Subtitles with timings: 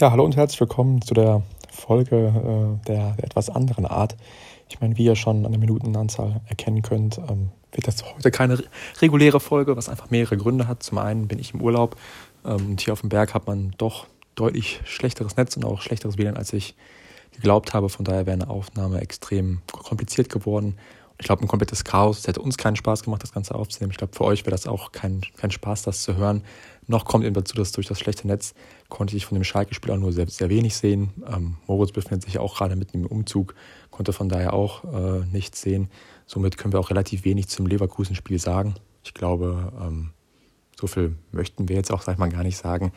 [0.00, 2.32] Ja, hallo und herzlich willkommen zu der Folge
[2.82, 4.16] äh, der, etwas anderen Art.
[4.70, 8.64] Ich meine, wie ihr schon an der Minutenanzahl erkennen könnt, ähm, wird das heute keine
[9.02, 10.82] reguläre Folge, was einfach mehrere Gründe hat.
[10.82, 11.96] Zum einen bin ich im Urlaub
[12.46, 16.16] ähm, und hier auf dem Berg hat man doch deutlich schlechteres Netz und auch schlechteres
[16.16, 16.76] WLAN, als ich
[17.32, 17.90] geglaubt habe.
[17.90, 20.78] Von daher wäre eine Aufnahme extrem kompliziert geworden.
[21.20, 22.20] Ich glaube, ein komplettes Chaos.
[22.20, 23.90] Es hätte uns keinen Spaß gemacht, das Ganze aufzunehmen.
[23.90, 26.42] Ich glaube, für euch wäre das auch kein, kein Spaß, das zu hören.
[26.86, 28.54] Noch kommt eben dazu, dass durch das schlechte Netz
[28.88, 31.10] konnte ich von dem Schalke-Spiel auch nur sehr, sehr wenig sehen.
[31.30, 33.54] Ähm, Moritz befindet sich auch gerade mitten im Umzug,
[33.90, 35.90] konnte von daher auch äh, nichts sehen.
[36.24, 38.76] Somit können wir auch relativ wenig zum Leverkusen-Spiel sagen.
[39.04, 40.12] Ich glaube, ähm,
[40.80, 42.92] so viel möchten wir jetzt auch, sag ich mal, gar nicht sagen.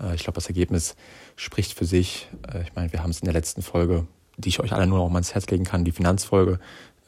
[0.00, 0.96] Äh, ich glaube, das Ergebnis
[1.36, 2.28] spricht für sich.
[2.52, 4.98] Äh, ich meine, wir haben es in der letzten Folge, die ich euch alle nur
[4.98, 6.58] noch mal ans Herz legen kann, die Finanzfolge,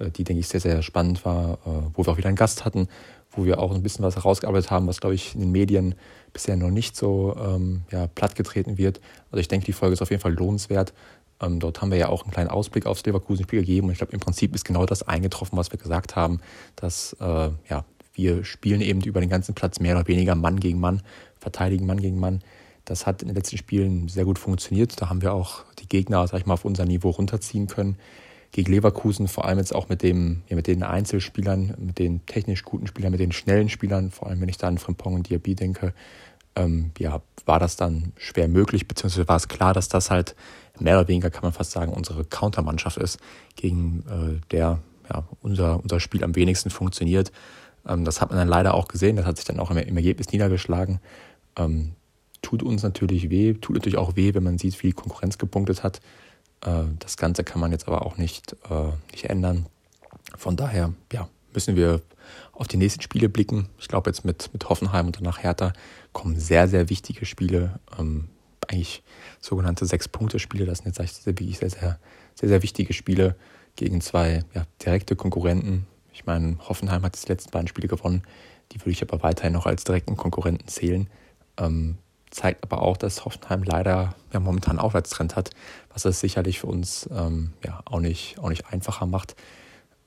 [0.09, 2.88] die, denke ich, sehr, sehr spannend war, äh, wo wir auch wieder einen Gast hatten,
[3.30, 5.95] wo wir auch ein bisschen was herausgearbeitet haben, was, glaube ich, in den Medien
[6.32, 9.00] bisher noch nicht so ähm, ja, plattgetreten wird.
[9.30, 10.92] Also ich denke, die Folge ist auf jeden Fall lohnenswert.
[11.41, 14.12] Ähm, dort haben wir ja auch einen kleinen Ausblick aufs Leverkusen-Spiel gegeben und ich glaube,
[14.12, 16.41] im Prinzip ist genau das eingetroffen, was wir gesagt haben,
[16.77, 20.80] dass äh, ja, wir spielen eben über den ganzen Platz mehr oder weniger Mann gegen
[20.80, 21.03] Mann,
[21.38, 22.42] verteidigen Mann gegen Mann.
[22.84, 25.00] Das hat in den letzten Spielen sehr gut funktioniert.
[25.00, 27.97] Da haben wir auch die Gegner, sag ich mal, auf unser Niveau runterziehen können
[28.53, 32.65] gegen Leverkusen, vor allem jetzt auch mit, dem, ja, mit den Einzelspielern, mit den technisch
[32.65, 35.55] guten Spielern, mit den schnellen Spielern, vor allem wenn ich da an Frimpong und Diaby
[35.55, 35.95] denke,
[36.56, 40.34] ähm, ja, war das dann schwer möglich, beziehungsweise war es klar, dass das halt
[40.78, 43.19] mehr oder weniger, kann man fast sagen, unsere Countermannschaft ist,
[43.55, 44.81] gegen äh, der
[45.12, 47.33] ja, unser, unser Spiel am wenigsten funktioniert.
[47.87, 49.97] Ähm, das hat man dann leider auch gesehen, das hat sich dann auch im, im
[49.97, 51.01] Ergebnis niedergeschlagen.
[51.56, 51.93] Ähm,
[52.43, 55.83] tut uns natürlich weh, tut natürlich auch weh, wenn man sieht, wie die Konkurrenz gepunktet
[55.83, 56.01] hat.
[56.64, 59.66] Äh, das Ganze kann man jetzt aber auch nicht, äh, nicht ändern.
[60.36, 62.00] Von daher ja, müssen wir
[62.53, 63.69] auf die nächsten Spiele blicken.
[63.78, 65.72] Ich glaube, jetzt mit, mit Hoffenheim und danach Hertha
[66.12, 67.81] kommen sehr, sehr wichtige Spiele.
[67.98, 68.28] Ähm,
[68.69, 69.03] eigentlich
[69.41, 70.66] sogenannte Sechs-Punkte-Spiele.
[70.66, 71.98] Das sind jetzt wirklich sehr, sehr,
[72.34, 73.34] sehr, sehr wichtige Spiele
[73.77, 75.86] gegen zwei ja, direkte Konkurrenten.
[76.12, 78.22] Ich meine, Hoffenheim hat die letzten beiden Spiele gewonnen.
[78.72, 81.09] Die würde ich aber weiterhin noch als direkten Konkurrenten zählen.
[81.56, 81.98] Ähm,
[82.30, 85.50] zeigt aber auch, dass Hoffenheim leider ja, momentan einen Aufwärtstrend hat,
[85.92, 89.34] was es sicherlich für uns ähm, ja, auch, nicht, auch nicht einfacher macht.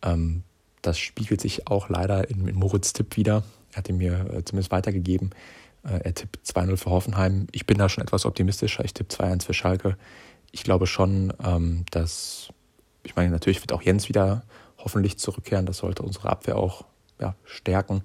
[0.02, 0.44] Ähm,
[0.82, 3.44] das spiegelt sich auch leider in, in Moritz Tipp wieder.
[3.72, 5.32] Er hat ihn mir äh, zumindest weitergegeben.
[5.84, 7.48] Äh, er tippt 2-0 für Hoffenheim.
[7.52, 8.86] Ich bin da schon etwas optimistischer.
[8.86, 9.98] Ich tippe 2-1 für Schalke.
[10.52, 12.50] Ich glaube schon, ähm, dass,
[13.04, 14.44] ich meine, natürlich wird auch Jens wieder
[14.78, 15.66] hoffentlich zurückkehren.
[15.66, 16.86] Das sollte unsere Abwehr auch
[17.20, 18.04] ja, stärken.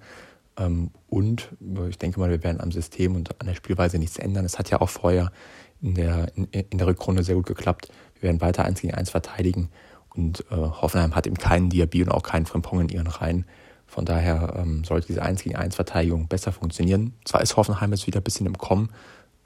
[0.59, 1.51] Ähm, und
[1.89, 4.45] ich denke mal, wir werden am System und an der Spielweise nichts ändern.
[4.45, 5.33] Es hat ja auch vorher
[5.81, 7.91] in der, in, in der Rückrunde sehr gut geklappt.
[8.15, 9.71] Wir werden weiter 1 gegen 1 verteidigen.
[10.15, 13.47] Und äh, Hoffenheim hat eben keinen Diaby und auch keinen Frimpong in ihren Reihen.
[13.87, 17.15] Von daher ähm, sollte diese 1 gegen 1 Verteidigung besser funktionieren.
[17.25, 18.91] Zwar ist Hoffenheim jetzt wieder ein bisschen im Kommen,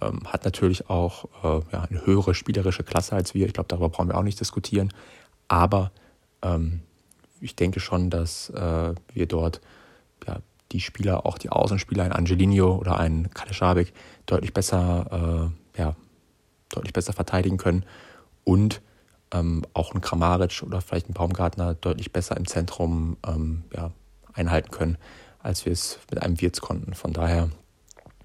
[0.00, 3.46] ähm, hat natürlich auch äh, ja, eine höhere spielerische Klasse als wir.
[3.46, 4.92] Ich glaube, darüber brauchen wir auch nicht diskutieren.
[5.46, 5.92] Aber
[6.42, 6.80] ähm,
[7.40, 9.60] ich denke schon, dass äh, wir dort
[10.72, 13.92] die Spieler, auch die Außenspieler, ein Angelino oder ein Kaleschabek,
[14.26, 15.96] deutlich besser, äh, ja,
[16.70, 17.84] deutlich besser verteidigen können
[18.44, 18.80] und
[19.32, 23.90] ähm, auch ein Kramaric oder vielleicht ein Baumgartner deutlich besser im Zentrum ähm, ja,
[24.32, 24.98] einhalten können,
[25.42, 26.94] als wir es mit einem Wirtz konnten.
[26.94, 27.50] Von daher,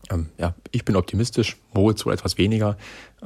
[0.10, 2.78] ähm, ja, ich bin optimistisch, Moritz wohl etwas weniger.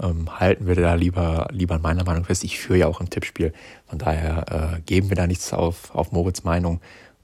[0.02, 2.44] Ähm, halten wir da lieber, lieber an meiner Meinung fest.
[2.44, 3.54] Ich führe ja auch im Tippspiel.
[3.88, 6.82] Von daher äh, geben wir da nichts auf, auf Moritz Meinung.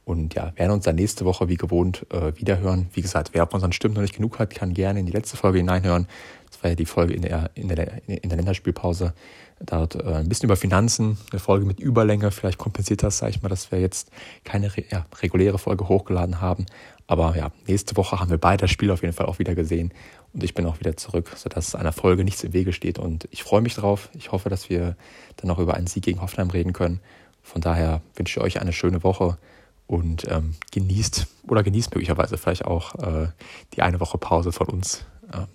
[0.07, 2.87] Und ja, werden uns dann nächste Woche wie gewohnt äh, wiederhören.
[2.93, 5.35] Wie gesagt, wer auf unseren Stimmen noch nicht genug hat, kann gerne in die letzte
[5.35, 6.07] Folge hineinhören.
[6.49, 9.13] Das war ja die Folge in der, in der, in der Länderspielpause.
[9.59, 12.31] Dort äh, ein bisschen über Finanzen, eine Folge mit Überlänge.
[12.31, 14.09] Vielleicht kompensiert das, sage ich mal, dass wir jetzt
[14.45, 16.67] keine ja, reguläre Folge hochgeladen haben.
[17.07, 19.91] Aber ja, nächste Woche haben wir beide das Spiel auf jeden Fall auch wieder gesehen.
[20.31, 22.97] Und ich bin auch wieder zurück, sodass einer Folge nichts im Wege steht.
[22.97, 24.07] Und ich freue mich drauf.
[24.13, 24.95] Ich hoffe, dass wir
[25.35, 27.01] dann noch über einen Sieg gegen Hoffenheim reden können.
[27.43, 29.37] Von daher wünsche ich euch eine schöne Woche
[29.87, 33.29] und ähm, genießt oder genießt möglicherweise vielleicht auch äh,
[33.73, 35.05] die eine Woche Pause von uns.
[35.33, 35.47] Ähm,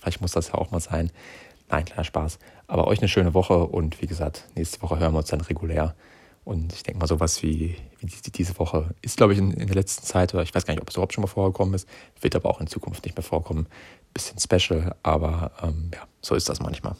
[0.00, 1.10] vielleicht muss das ja auch mal sein.
[1.68, 2.38] Nein, kleiner Spaß.
[2.66, 5.94] Aber euch eine schöne Woche und wie gesagt, nächste Woche hören wir uns dann regulär.
[6.44, 9.74] Und ich denke mal, sowas wie, wie diese Woche ist, glaube ich, in, in, der
[9.74, 11.88] letzten Zeit, oder ich weiß gar nicht, ob es überhaupt schon mal vorgekommen ist,
[12.20, 13.66] wird aber auch in Zukunft nicht mehr vorkommen.
[14.14, 16.94] Bisschen special, aber ähm, ja, so ist das manchmal.